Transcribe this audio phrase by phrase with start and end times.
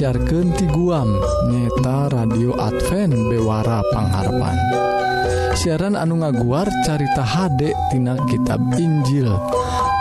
[0.00, 1.12] disiarkan ti guam
[1.52, 4.56] nyeta radio Advent Bewara Pangharapan.
[5.52, 9.28] Siaran anu ngaguar carita HD tina kitab Injil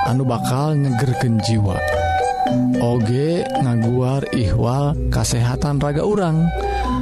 [0.08, 1.76] anu bakal nyegerken jiwa.
[2.80, 6.48] Oge ngaguar ihwal kasehatan raga urang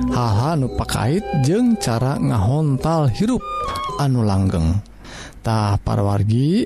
[0.09, 3.45] haha nupakait pakait cara ngahontal hirup
[4.01, 6.65] anu langgengtah parwargi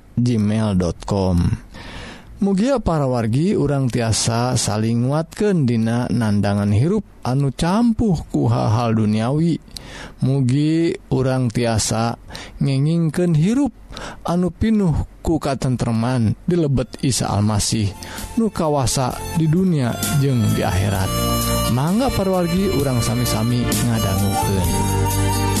[0.21, 1.37] gmail.com
[2.41, 9.61] mugia para wargi urang tiasa saling nguatkan dina nandangan hirup anu campuh ku hal-hal duniawi.
[10.25, 12.17] Mugi urang tiasa
[12.57, 13.69] ngengingken hirup
[14.25, 17.93] anu pinuh ku tentteman di lebet Isa Almasih
[18.41, 21.09] nu kawasa di dunia jeng di akhirat.
[21.77, 25.60] Mangga parwargi urang sami-sami ngadangguken.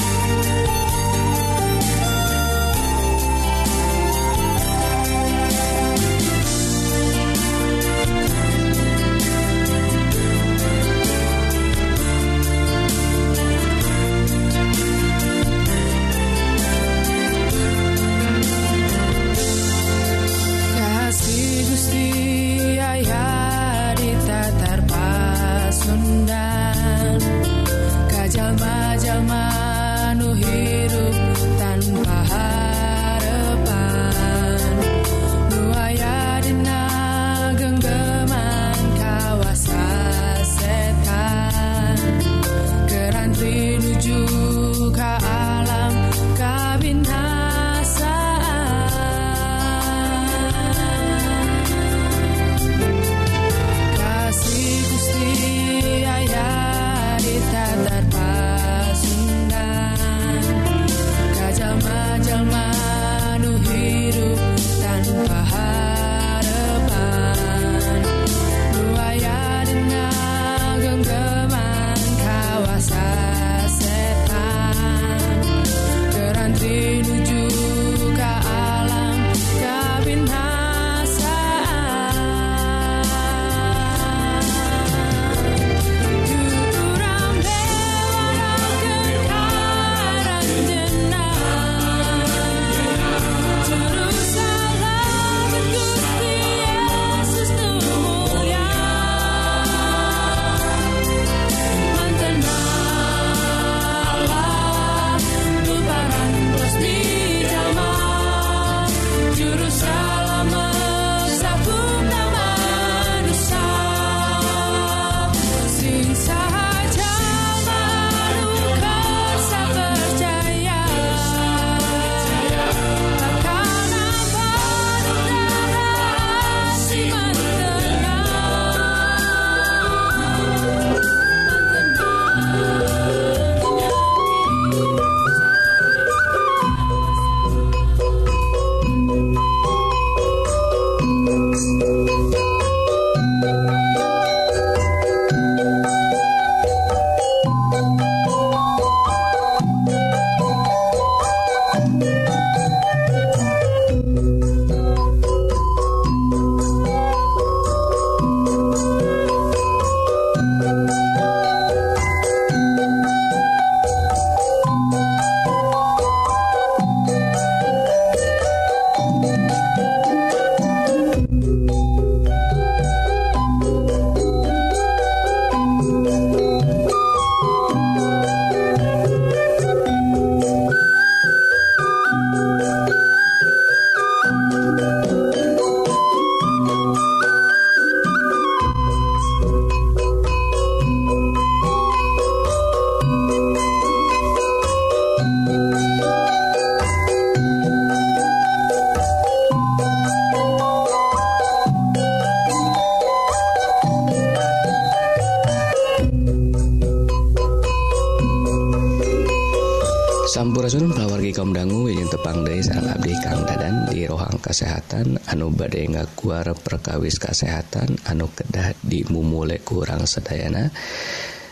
[212.11, 215.15] tepang Deis Abdi Kang Dadan di rohang kesehatan.
[215.31, 220.67] Anu badai ngaguar perkawis kesehatan anu kedah dimumule kurang sedayana.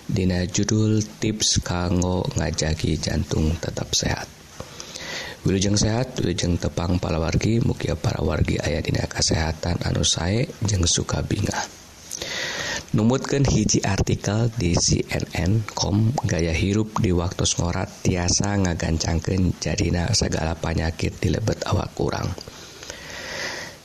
[0.04, 4.28] Dina judul tips kanggo ngajaki jantung tetap sehat.
[5.48, 11.24] Wilujeng sehat Wilujeng tepang palawargi mukia para wargi ayah dina kesehatan anu sae jeng suka
[11.24, 11.79] bingah.
[12.90, 21.22] Numutkeun hiji artikel di CNN.com gaya hirup di waktu ngorat tiasa ngagancangkeun jadina segala panyakit
[21.22, 22.34] di lebet awak kurang.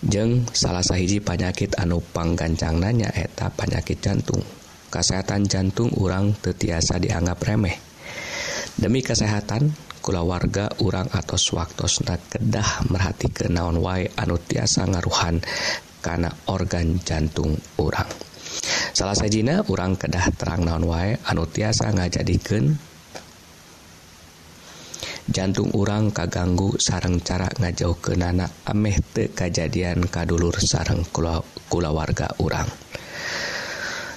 [0.00, 4.40] Jeng salah sahiji panyakit anu panggancang nanya eta panyakit jantung.
[4.88, 7.76] Kesehatan jantung urang tetiasa dianggap remeh.
[8.80, 9.68] Demi kesehatan,
[10.00, 15.44] kula warga urang atos waktosna kedah merhati ke naon wae anu tiasa ngaruhan
[16.00, 18.08] karena organ jantung urang.
[18.94, 22.78] salah sajina orang kedah terang naon wae anu tiasa ngajadikeun
[25.24, 31.42] jantung urang kaganggu sarang cara ngajauh ke nana ameh te kejadian kadulur sarang kula,
[31.90, 32.68] warga urang.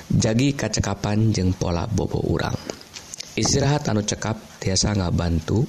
[0.07, 2.55] Jagi kacekapan jeng pola bobo urang.
[3.33, 5.63] Istirahat anu cekap tiasa ngabantu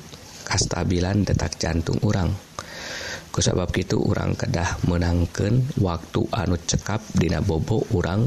[0.46, 2.47] kastabilan detak jantung urang.
[3.38, 8.26] kusabab gitu orang kedah menangkan waktu anu cekap Dina bobo orang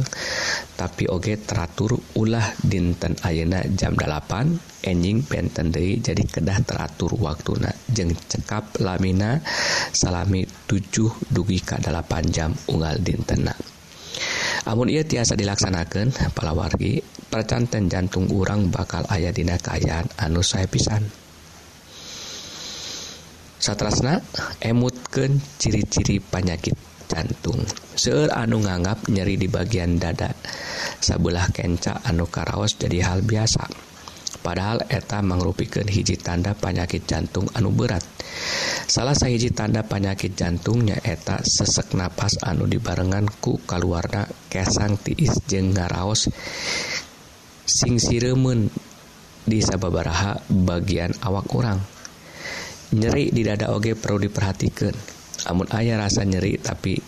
[0.80, 7.60] tapi oge teratur ulah dinten Ayeuna jam 8 enjing penten Dei jadi kedah teratur waktu
[7.60, 9.44] na jeng cekap lamina
[9.92, 13.52] salami 7 dugi ka 8 jam unggal dintenna
[14.64, 21.21] Amun ia tiasa dilaksanakan palawargi percantan jantung urang bakal ayah dina kaayaan anu saya pisan.
[23.62, 24.18] satrasna
[24.58, 26.74] emutken ciri-ciri panyakit
[27.06, 27.62] jantung.
[27.94, 30.34] Seueur anu nganggap nyeri di bagian dada
[30.98, 33.70] sabelah kenca anu karaos jadi hal biasa.
[34.42, 38.02] Padahal eta mengrupikan hiji tanda panyakit jantung anu berat.
[38.90, 45.78] Salah sahiji tanda panyakit jantungnya eta sesek napas anu dibarengan ku keluarna kesang tiis jeng
[45.78, 46.26] ngaraos.
[47.70, 48.74] Sing siremen
[49.46, 52.01] di sababaraha bagian awak kurang
[52.96, 54.96] nyeri di dada oge perlu diperhatikan.
[55.48, 57.00] Namun ayah rasa nyeri tapi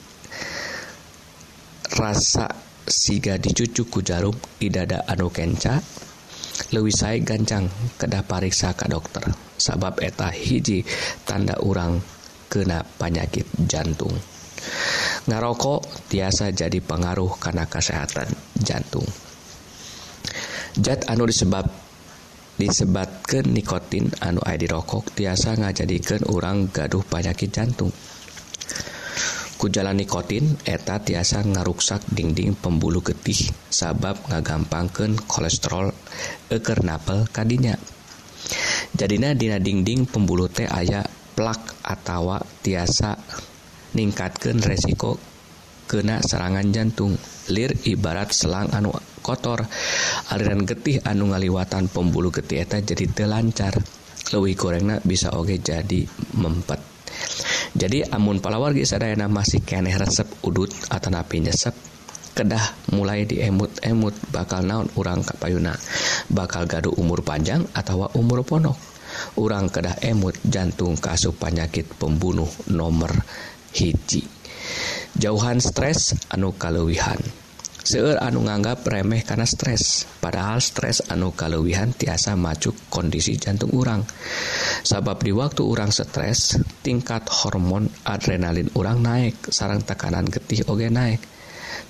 [1.93, 2.49] rasa
[2.83, 5.79] siga dicucu ku jarum di dada anu kenca
[6.73, 7.69] lewis saya gancang
[7.99, 9.25] kedah pariksa ke dokter.
[9.59, 10.81] Sabab eta hiji
[11.27, 11.99] tanda urang
[12.49, 14.13] kena penyakit jantung.
[15.27, 18.27] Ngarokok tiasa jadi pengaruh karena kesehatan
[18.59, 19.05] jantung.
[20.73, 21.82] Zat anu disebabkan
[22.63, 27.91] disebatkan nikotin anu di rokok tiasa ngajadikan orang gaduh panyakit jantung.
[29.59, 35.91] Kujalan nikotin eta tiasa ngaruksak dinding pembuluh getih sabab ngagampangkan kolesterol
[36.47, 37.75] eker napel kadinya
[38.95, 41.03] jadinya dina dinding pembuluh teh aya
[41.35, 43.19] plak atawa tiasa
[43.91, 45.19] ningkatkan resiko
[45.83, 47.19] kena serangan jantung.
[47.51, 49.63] Lir ibarat selang anu kotor.
[50.35, 53.79] Aliran getih anu ngaliwatan pembuluh getih eta jadi telancar.
[54.35, 56.03] Lewi gorengna bisa oge jadi
[56.35, 56.79] mempet.
[57.73, 61.73] Jadi amun palawargi sadayana masih keneh resep udut atau napi nyesep
[62.33, 65.77] kedah mulai diemut-emut bakal naon urang kapayuna?
[66.33, 68.77] Bakal gaduh umur panjang atau umur ponok?
[69.37, 73.13] Urang kedah emut jantung kasup penyakit pembunuh nomor
[73.77, 74.25] hiji.
[75.13, 77.21] Jauhan stres anu kaluwihan
[77.83, 80.07] seueur anu nganggap remeh karena stres.
[80.23, 84.07] Padahal stres anu kalewihan tiasa macuk kondisi jantung urang.
[84.87, 91.21] Sabab di waktu urang stres tingkat hormon adrenalin urang naik sarang tekanan getih oge naik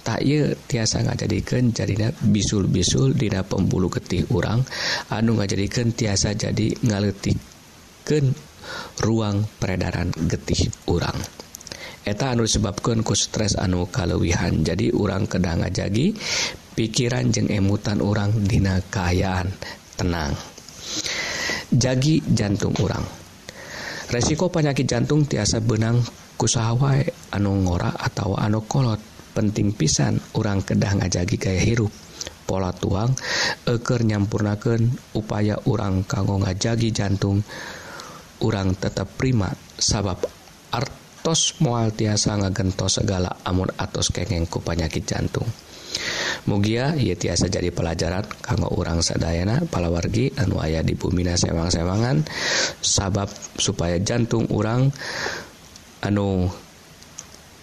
[0.04, 4.60] tak y tiasa ngajadikan jadinya bisul-bisul dina pembulu getih urang.
[5.08, 8.36] Anu ngajadikan tiasa jadi ngaletikkan
[9.00, 11.43] ruang peredaran getih urang.
[12.04, 14.64] eta anu disebabkan ku stres anu kalewihan.
[14.64, 16.12] Jadi orang kedang jagi
[16.76, 19.48] pikiran jeng emutan orang dina kaayaan
[19.96, 20.36] tenang.
[21.74, 23.02] Jagi jantung orang
[24.14, 25.98] resiko penyakit jantung tiasa benang
[26.38, 27.02] kusawai
[27.34, 29.00] anu ngora atau anu kolot.
[29.34, 31.90] Penting pisan orang kedah ngajagi gaya hirup.
[32.46, 33.18] Pola tuang
[33.66, 37.42] eker nyampurnakan upaya orang kanggo ngajagi jantung.
[38.46, 40.22] Orang tetap prima sabab
[40.70, 45.48] arti tos moal tiasa ngagentos segala amur atos kengeng ku panyakit jantung
[46.50, 52.25] Mugia ia tiasa jadi pelajaran kanggo urang sadayana palawargi anu aya di bumina sewang-sewangan
[52.82, 54.89] sabab supaya jantung urang
[56.03, 56.50] anu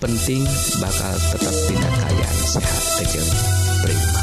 [0.01, 0.47] penting
[0.81, 3.31] bakal tetap tidak kaya sehat kejeng
[3.85, 4.23] prima.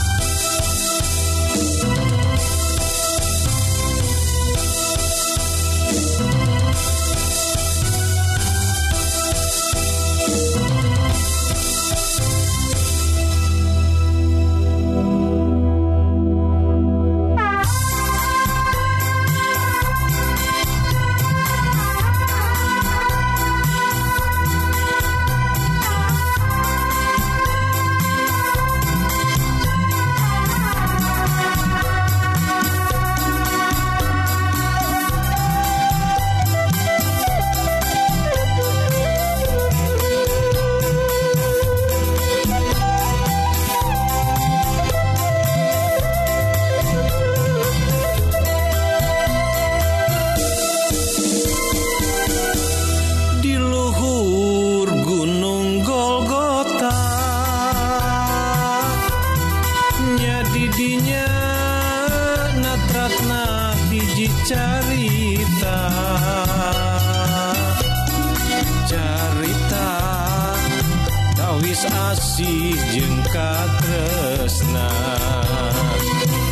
[71.77, 74.89] Ais asih jeung katresna.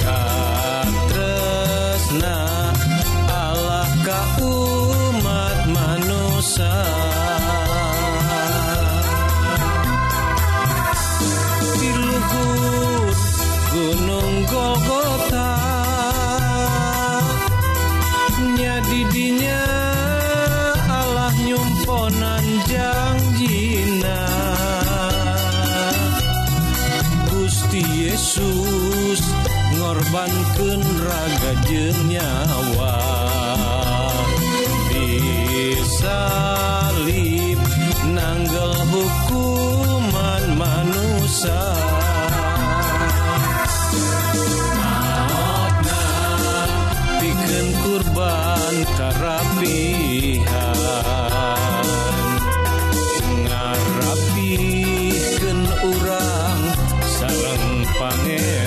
[0.06, 1.50] Katresna
[3.34, 6.95] Allah ka umat manusia.
[30.16, 32.96] Ngorbankeun raga jeung nyawa
[35.76, 37.60] Disalib
[38.16, 41.68] nanggel hukuman manusia.
[47.86, 50.82] Kurban karapihan.
[53.46, 56.74] Ngarapikeun urang
[57.06, 58.65] sareng pangeran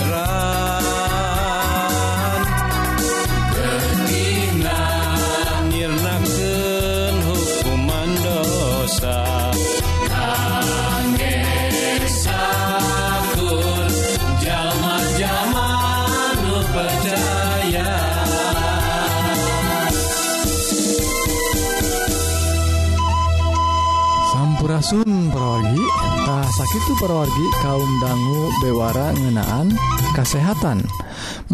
[26.59, 29.71] sakit perwargi kaum dangu bewara ngenaan
[30.11, 30.83] kesehatan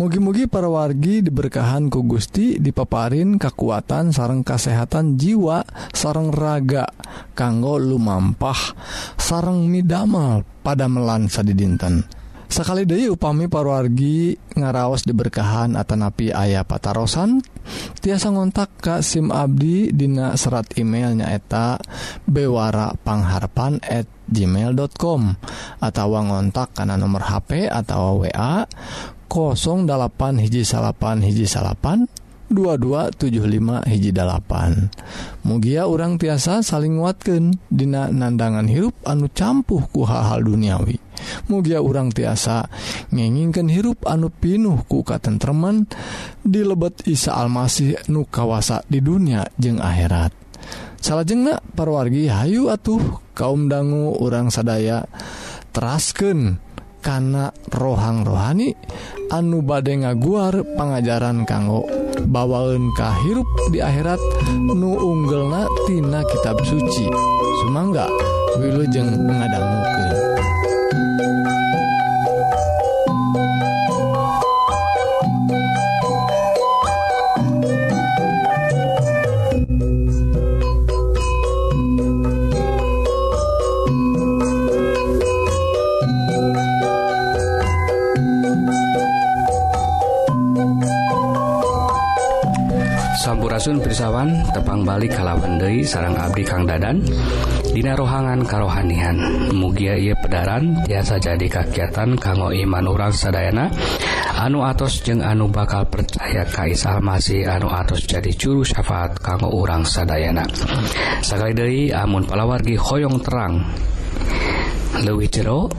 [0.00, 5.60] mugi-mugi perwargi diberkahan ku Gusti dipaparin kekuatan sareng kesehatan jiwa
[5.92, 6.88] sareng raga
[7.36, 8.56] kanggo lumampah
[9.20, 12.00] sareng midamel pada melansa di dinten
[12.48, 17.44] sekali Dewi upami parwargi ngaraos diberkahan Atanapi ayah patarosan
[18.00, 21.76] tiasa ngontak Ka SIM Abdi Dina serat emailnya eta
[22.24, 25.36] bewarapangharpan@ gmail.com
[25.80, 28.66] atau ngontak karena nomor HP atau wa
[29.28, 32.06] 08 hiji salapan hiji salapan
[32.52, 34.12] 2275 hiji
[35.42, 41.00] mugia orang tiasa saling nguatkan Dina nandangan hirup anu campuh ku hal-hal duniawi.
[41.48, 42.68] Mugia orang tiasa
[43.10, 45.00] ngenginkan hirup anu pinuh ku
[46.44, 50.43] di lebet Isa Almasih nu kawasa di dunia jeung akhirat.
[51.04, 55.04] salahjengna parwargi Hayu atuh kaum dangu orang sadaya
[55.76, 56.56] terasken
[57.04, 58.72] karena rohang rohani
[59.28, 61.84] anu bade ngaguar pengajaran kanggo
[62.24, 64.16] bawaun kahirup di akhirat
[64.72, 67.04] nu unggelnatina kitab suci.
[67.60, 68.08] Sumangga
[68.56, 70.08] Wilujeng mengadanggukan
[93.64, 97.00] Sun pisawan tepang balik kalawan Dei sarang Abdi Kang Dadan.
[97.72, 99.16] Dina rohangan karohanian.
[99.56, 103.72] Mugia ia pedaran biasa jadi kakiatan kanggo iman orang sadayana.
[104.36, 109.88] Anu atos jeung anu bakal percaya Kaisal masih anu atos jadi juru syafaat kanggo orang
[109.88, 110.44] sadayana.
[111.24, 113.64] Sekali Dei amun palawargi hoyong terang.
[115.08, 115.72] Lewi jero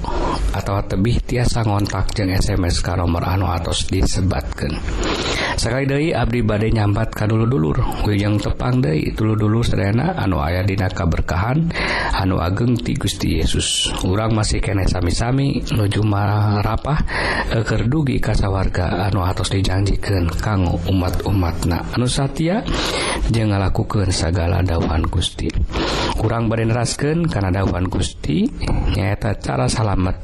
[0.55, 4.71] atau tebih tiasa ngontak jeng SMS ka nomor anu atos disebatkan
[5.59, 10.39] sekali Dei Abdi badai nyambat ka dulu dulur Wijang tepang Dei dulu dulu serena anu
[10.39, 11.71] ayah dina berkahan
[12.15, 13.91] anu ageng ti Gusti Yesus.
[14.07, 16.99] Urang masih kene sami-sami nuju marapah
[17.51, 21.95] eker dugi kasawarga anu atos dijanjikan kanggo umat-umatna.
[21.95, 22.63] Anu Satya
[23.29, 25.51] jangan lakukan segala dawan Gusti.
[26.15, 28.47] Kurang berenrasken karena dawan Gusti
[28.95, 30.15] nyaeta cara salamet.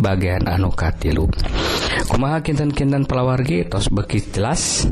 [0.00, 1.28] bagian anu katilu.
[2.08, 4.88] Kumaha kinten-kinten pelawargi tos beki jelas.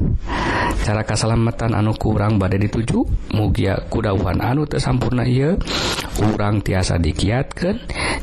[0.85, 3.05] Cara keselamatan anu kurang badai dituju
[3.35, 5.59] mugia kudawan anu tersampurna ia
[6.23, 7.77] urang tiasa dikiatkan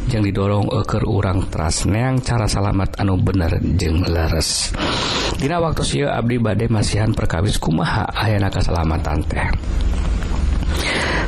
[0.10, 4.74] yang didorong eker urang trasneang cara salamat anu bener jeng leres.
[5.36, 9.48] Dina waktu si Abdi badai masihan perkawis kumaha ayana keselamatan teh?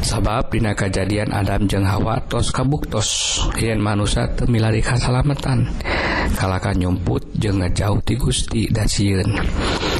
[0.01, 3.41] sabab dina kejadian Adam jeung Hawa tos kabuktos.
[3.57, 5.69] Yen manusia temilari kasalamatan
[6.37, 9.25] kalakan nyumput jeung ngejauh ti Gusti dan siun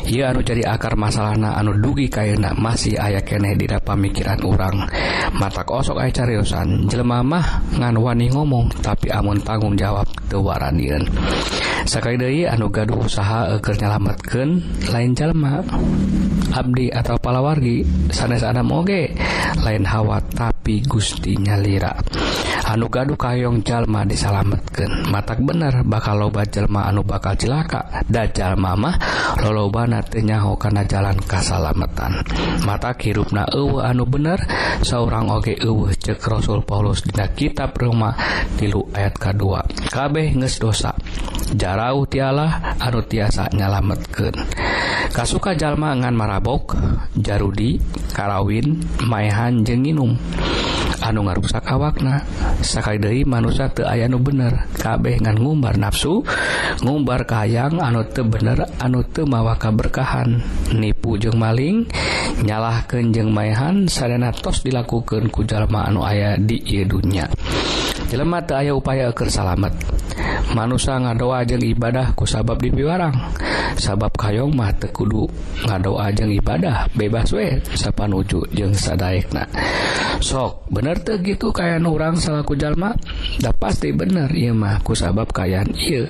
[0.08, 4.78] ia anu jadi akar masalahna anu dugi kaina masih aya keneh dina pamikiran urang.
[5.36, 11.04] Mata kosok aya cariosan jelema mah ngan wani ngomong tapi amun tanggung jawab teu waranian
[11.88, 15.64] sakali deui anu gaduh usaha keur nyalametkeun lain jalma.
[16.54, 19.14] Abdi atau palawargi sanes-ada moge
[19.62, 21.96] lain hawa tapi Gustinya lra
[22.68, 28.04] anu gaduh kayong jalma disalametkan matak bener bakal loba Jelma anu bakal celaka.
[28.08, 28.96] Dajal mamah
[29.40, 32.24] lolobanatnyaho karena jalan kasalametan
[32.66, 34.40] mata hirupna na anu bener
[34.82, 38.16] seorang oge ewu cek Rasul Paulus dina kitab rumah
[38.58, 39.44] tilu ayat K2
[39.92, 40.92] kabeh nges dosa.
[41.48, 44.36] Jarauh tiala anu tiasa nyalametken
[45.16, 46.78] kasuka Jalma ngan marah mabok
[47.18, 47.82] Jarudi
[48.14, 48.78] Karawin
[49.10, 50.14] Maehan jenginum
[51.02, 52.22] anu ngarusak awakna.
[52.62, 54.70] Sakai Dehi manusia te aya nu bener.
[54.78, 56.22] Kabeh ngan ngumbar nafsu
[56.86, 60.38] ngumbar kayang anu te bener anu te mawaka berkahan
[60.78, 61.90] nipu jeng maling
[62.46, 67.26] nyalah kenjeng Maehan sadana tos dilakukan ku jalma anu aya di dunya.
[68.14, 69.34] Jelemah teu aya upaya keur
[70.58, 73.14] manusia ngadoa ajeng ibadah ku sabab dipiwarang.
[73.78, 75.30] Sabab kayong mah tekudu
[75.70, 79.46] ngadoa ajeng ibadah bebas we sapan uju jeung sadaekna
[80.20, 82.94] sok bener teh gitu kayak orang salaku jalma?
[83.38, 86.10] Da pasti bener ieu mah ku sabab kayan ieu.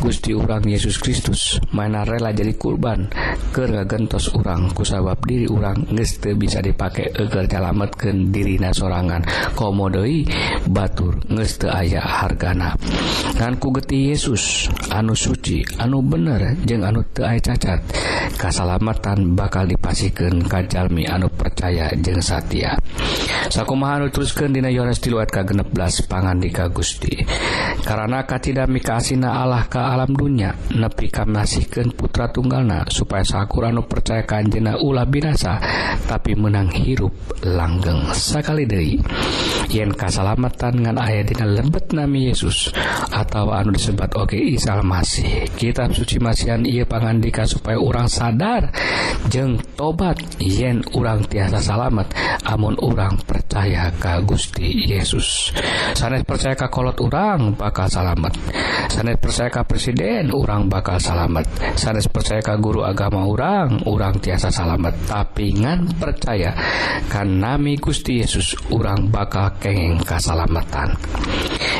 [0.00, 3.06] Gusti urang Yesus Kristus mana rela jadi kurban
[3.52, 4.72] keur gentos urang.
[4.72, 9.22] Ku sabab diri urang geus teu bisa dipakai eger nyalametkeun dirina sorangan.
[9.54, 10.24] Komo deui
[10.66, 12.74] batur geus teu aya hargana.
[13.36, 17.82] Dan ku seperti Yesus anu suci anu bener jeung anu teai cacat.
[18.36, 22.76] kasalamatan bakal dipasikan Kajalmi anu percaya jeng Satya
[23.52, 27.20] sakkumahan teruskan Dina Yohanes tiluat ka geneblas pangan di Gusti.
[27.82, 33.84] Karena tidak mikasina Allah ke alam dunya nepi kam nasihkan putra tunggalna supaya sakur anu
[33.84, 35.58] percaya kanjena ulah binasa
[36.06, 37.12] tapi menang hirup
[37.44, 38.96] langgeng sekali Dei
[39.68, 42.72] yen kasalamatan ngan ayat Dina lebet nami Yesus
[43.10, 48.70] atau anu disebat Oke Isa Masih kitab suci Masihan ia pangandika supaya orang sakit sadar.
[49.26, 50.18] Jeung tobat.
[50.38, 52.10] Yen urang tiasa salamet
[52.46, 55.54] amun urang percaya ka Gusti Yesus.
[55.94, 58.34] Sanes percaya ka kolot urang bakal salamet
[58.92, 61.48] sanes percaya ka presiden urang bakal salamet
[61.80, 66.52] sanes percaya ka guru agama urang urang tiasa salamet tapi ngan percaya
[67.08, 70.92] kan nami Gusti Yesus urang bakal kengeng kasalamatan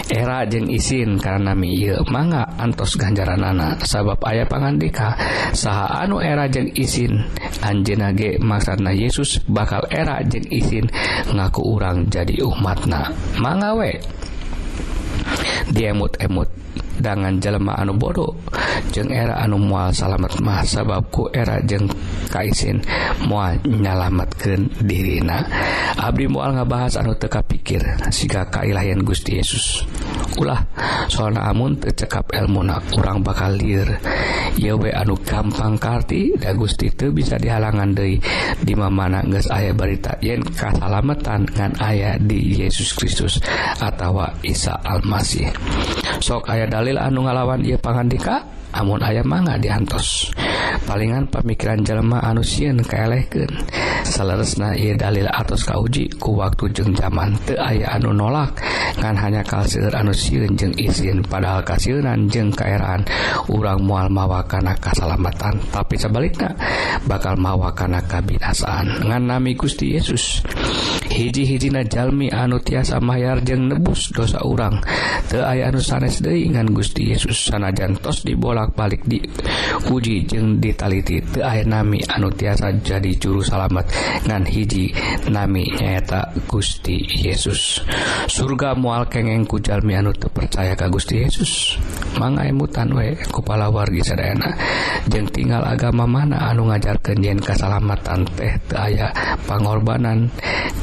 [0.08, 3.82] era jeung isin karena nami ieu mangga antos ganjaran anak.
[3.82, 5.16] Sabab ayah pangandika
[5.52, 7.20] saha anu era jeng izin
[7.62, 10.86] Anjenage maksana Yesus bakal era jeng izin
[11.30, 13.10] ngaku urang jadi umatna.
[13.38, 13.92] Mangawe
[15.70, 16.48] diemut-emut
[17.02, 18.30] dangan jalma anu bodoh.
[18.94, 21.90] Jeung era anu mual salamet mah sababku era jeung
[22.30, 22.78] kaisin
[23.26, 25.42] mual nyalametkeun dirina.
[25.98, 27.82] Abdi mual ngabahas anu teka pikir
[28.14, 29.82] siga kailahian Gusti Yesus.
[30.38, 30.62] Ulah
[31.12, 33.84] soalna amun tercekap ilmu na kurang bakal lir
[34.56, 38.16] ieu we anu gampang karti da Gusti itu bisa dihalangan deui
[38.64, 43.40] di mana geus aya berita yen kasalametan ngan aya di Yesus Kristus
[43.80, 45.52] atawa Isa Almasih.
[46.22, 50.32] Sok aya dalil anu ngalawan ia pangandika amun ayam manga diantos
[50.88, 53.48] palingan pemikiran jelema anusian keelehken
[54.08, 58.56] selesna ia dalil atas kauji ku waktu jeng zaman te aya anu nolak
[58.96, 63.04] kan hanya kalsir sieun jeng isin padahal kasiran jeng kaeraan
[63.48, 65.58] urang mual mawakana kasalamatan.
[65.72, 66.52] Tapi sebaliknya
[67.08, 69.08] bakal mawa kana kabinasaan.
[69.08, 70.44] Ngan nami Gusti Yesus.
[71.12, 74.80] hiji-hijina Jalmi anu tiasa mayar jeung nebus dosa urang.
[75.28, 79.20] Te aya anu sanes deingan Gusti Yesus sanajantos dibolak-balik di
[79.92, 81.20] uji jeung ditaliti.
[81.20, 83.84] Te aya nami anu tiasa jadi juru salamet
[84.24, 84.88] ngan hiji
[85.28, 87.84] nami nyaeta Gusti Yesus.
[88.32, 91.76] Surga mual kengeng ku Jalmi anu terpercaya ka Gusti Yesus.
[92.16, 94.52] Mangai mutan we kepala wargi sedayana
[95.10, 99.10] jeung tinggal agama mana anu ngajar kenjen kasalamatan teh te aya
[99.48, 100.30] pengorbanan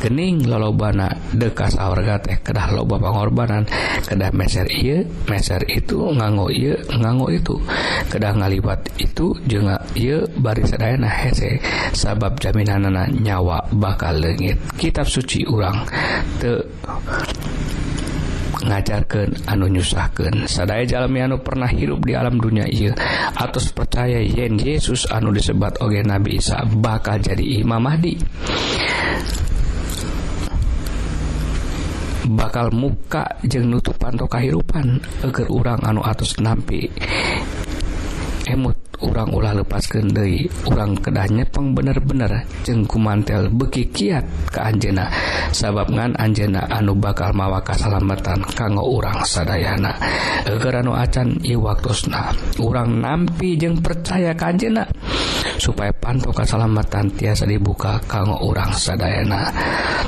[0.03, 3.63] geni mending lolobana dekas awarga teh kedah loba pengorbanan
[4.03, 4.99] kedah meser iya
[5.32, 7.55] meser itu nganggo iya nganggo itu.
[8.12, 11.63] Kedah ngalibat itu juga iya baris sadayana hese
[11.95, 15.88] sabab jaminanana nyawa bakal lengit kitab suci urang
[16.43, 16.67] te
[18.60, 22.91] ngajarkan anu nyusahkan sadaya jalmi anu pernah hirup di alam dunia iya
[23.39, 28.19] atas percaya yen Yesus anu disebat oge Nabi Isa bakal jadi Imam Mahdi.
[32.29, 36.85] bakal muka jeng nutupan to kahirupan eger urang anu atus nampi.
[38.49, 38.88] Emut.
[39.03, 42.45] Orang ulah lepas Kendai orang kedahnya peng bener-bener.
[42.63, 45.09] Jengku mantel beki kiat ke Anjena
[45.51, 49.95] sababngan Anjena anu bakal mawa kesalamatan kanggo orang Sadayana.
[50.45, 54.85] Agar anu acan I waktusna orang nampi jeng percaya Kanjena
[55.59, 59.51] supaya panto kesalamatan tiasa dibuka kanggo orang Sadayana.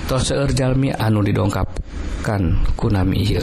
[0.06, 3.40] Toserjalmi anu didongkapkan kunami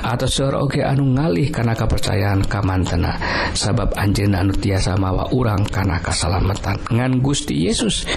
[0.00, 3.16] atau sur Oke anu ngalih karena kepercayaan kamantena
[3.56, 8.08] sabab Anjena anu tiasa mawa urang karena kesalamatan ngan Gusti Yesus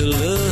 [0.00, 0.47] love.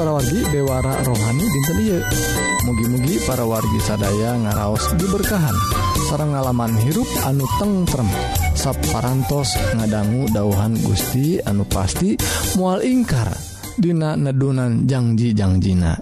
[0.00, 2.00] para wargi Dewara rohani dinten ieu.
[2.64, 5.52] mugi-mugi para wargi sadaya ngaraos diberkahan.
[6.08, 8.08] Sarang ngalaman hirup anu tengrem
[8.56, 12.16] saparantos ngadanggu dauhan Gusti anu pasti
[12.56, 13.28] mual ingkar.
[13.76, 15.92] Dina neddunan janjijangjiina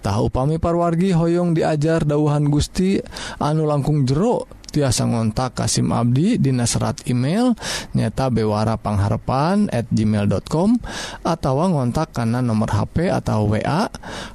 [0.00, 2.96] tahu pami parwargi Hoong diajar dauhan Gusti
[3.44, 7.54] anu langkung jeruk tiasa ngontak Kasim Abdi Dina serat email
[7.94, 10.82] nyata bewara pangharpan at gmail.com
[11.22, 13.86] atau ngontak karena nomor HP atau WA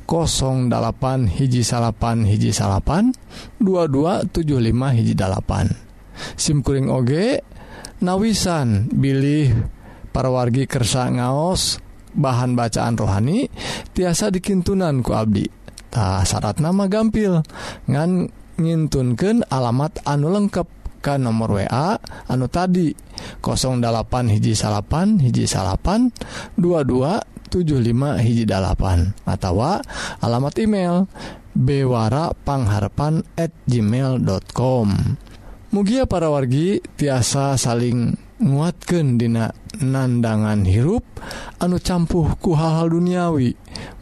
[0.08, 3.12] 08 hiji salapan hiji salapan
[3.60, 5.67] 2275 hiji dalapan.
[6.39, 7.43] Simkuring oge
[7.99, 9.52] nawisan bilih
[10.15, 11.84] para wargi kersa ngaos
[12.15, 13.52] bahan bacaan rohani
[13.91, 15.45] tiasa dikintunan ku Abdi.
[15.89, 17.41] Tak syarat nama gampil.
[17.89, 20.67] Ngan ngintunkan alamat anu lengkap
[21.00, 21.95] ke nomor WA
[22.28, 22.91] anu tadi
[23.39, 26.12] 08 hiji salapan hiji salapan
[26.60, 29.80] 2275 hiji dalapan atau
[30.19, 31.08] alamat email
[31.56, 35.17] bewarapangharapan at gmail.com
[35.69, 41.06] Mugia para wargi tiasa saling nguatkan dina nandangan hirup
[41.62, 43.54] anu campuh ku hal-hal duniawi.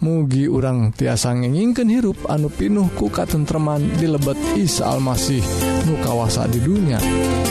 [0.04, 5.42] mugi urang tiasa ngeningken hirup anu pinuh kuka tentreman di lebet Isa Almasih
[5.90, 7.02] nukawasa di dunia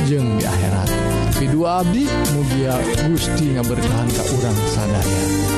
[0.06, 0.90] jeng di akhirat.
[1.36, 2.76] Kedua Abdi mugia
[3.08, 5.55] Gusti ngaberkahan ke urang sadaya.